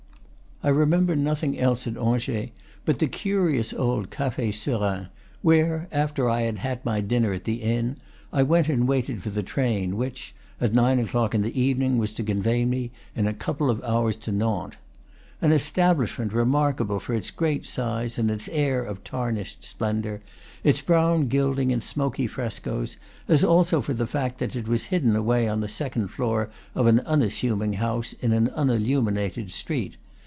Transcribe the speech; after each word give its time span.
I 0.63 0.69
remember 0.69 1.15
nothing 1.15 1.57
else 1.57 1.87
at 1.87 1.97
Angers 1.97 2.49
but 2.85 2.99
the 2.99 3.07
curious 3.07 3.73
old 3.73 4.11
Cafe 4.11 4.51
Serin, 4.51 5.07
where, 5.41 5.87
after 5.91 6.29
I 6.29 6.41
had 6.43 6.59
had 6.59 6.85
my 6.85 7.01
dinner 7.01 7.33
at 7.33 7.45
the 7.45 7.63
inn, 7.63 7.97
I 8.31 8.43
went 8.43 8.69
and 8.69 8.87
waited 8.87 9.23
for 9.23 9.31
the 9.31 9.41
train 9.41 9.97
which, 9.97 10.35
at 10.61 10.71
nine 10.75 10.99
o'clock 10.99 11.33
in 11.33 11.41
the 11.41 11.59
evening, 11.59 11.97
was 11.97 12.11
to 12.13 12.23
convey 12.23 12.63
me, 12.63 12.91
in 13.15 13.25
a 13.25 13.33
couple 13.33 13.71
of 13.71 13.83
hours, 13.83 14.15
to 14.17 14.31
Nantes, 14.31 14.77
an 15.41 15.51
establishment 15.51 16.31
remarkable 16.31 16.99
for 16.99 17.15
its 17.15 17.31
great 17.31 17.65
size 17.65 18.19
and 18.19 18.29
its 18.29 18.47
air 18.49 18.83
of 18.83 19.03
tarnished 19.03 19.65
splendor, 19.65 20.21
its 20.63 20.81
brown 20.81 21.27
gilding 21.27 21.71
and 21.71 21.81
smoky 21.81 22.27
frescos, 22.27 22.97
as 23.27 23.43
also 23.43 23.81
for 23.81 23.95
the 23.95 24.05
fact 24.05 24.37
that 24.37 24.55
it 24.55 24.67
was 24.67 24.83
hidden 24.83 25.15
away 25.15 25.49
on 25.49 25.61
the 25.61 25.67
second 25.67 26.09
floor 26.09 26.51
of 26.75 26.85
an 26.85 26.99
un 27.07 27.23
assuming 27.23 27.73
house 27.73 28.13
in 28.21 28.31
an 28.31 28.47
unilluminated 28.55 29.49
street. 29.49 29.97